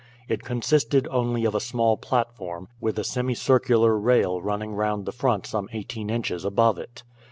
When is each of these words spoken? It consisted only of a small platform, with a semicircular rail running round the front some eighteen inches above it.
It 0.27 0.41
consisted 0.41 1.07
only 1.11 1.45
of 1.45 1.53
a 1.53 1.59
small 1.59 1.95
platform, 1.95 2.69
with 2.79 2.97
a 2.97 3.03
semicircular 3.03 3.95
rail 3.99 4.41
running 4.41 4.73
round 4.73 5.05
the 5.05 5.11
front 5.11 5.45
some 5.45 5.69
eighteen 5.73 6.09
inches 6.09 6.43
above 6.43 6.79
it. 6.79 7.03